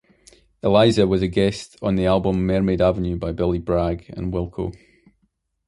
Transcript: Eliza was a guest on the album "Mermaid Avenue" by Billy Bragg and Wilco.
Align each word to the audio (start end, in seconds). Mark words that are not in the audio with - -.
Eliza 0.63 1.05
was 1.05 1.21
a 1.21 1.27
guest 1.27 1.77
on 1.79 1.95
the 1.95 2.07
album 2.07 2.47
"Mermaid 2.47 2.81
Avenue" 2.81 3.17
by 3.17 3.31
Billy 3.31 3.59
Bragg 3.59 4.07
and 4.17 4.33
Wilco. 4.33 4.73